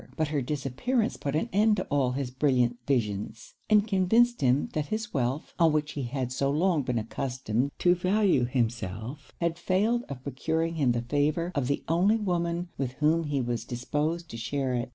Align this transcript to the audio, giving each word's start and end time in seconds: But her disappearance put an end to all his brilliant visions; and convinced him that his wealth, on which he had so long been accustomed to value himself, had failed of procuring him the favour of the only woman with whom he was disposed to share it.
But 0.17 0.29
her 0.29 0.41
disappearance 0.41 1.15
put 1.15 1.35
an 1.35 1.47
end 1.53 1.77
to 1.77 1.83
all 1.91 2.13
his 2.13 2.31
brilliant 2.31 2.77
visions; 2.87 3.53
and 3.69 3.87
convinced 3.87 4.41
him 4.41 4.69
that 4.73 4.87
his 4.87 5.13
wealth, 5.13 5.53
on 5.59 5.73
which 5.73 5.91
he 5.91 6.01
had 6.05 6.31
so 6.31 6.49
long 6.49 6.81
been 6.81 6.97
accustomed 6.97 7.69
to 7.77 7.93
value 7.93 8.45
himself, 8.45 9.31
had 9.39 9.59
failed 9.59 10.01
of 10.09 10.23
procuring 10.23 10.73
him 10.73 10.93
the 10.93 11.03
favour 11.03 11.51
of 11.53 11.67
the 11.67 11.83
only 11.87 12.17
woman 12.17 12.69
with 12.79 12.93
whom 12.93 13.25
he 13.25 13.41
was 13.41 13.63
disposed 13.63 14.27
to 14.31 14.37
share 14.37 14.73
it. 14.73 14.89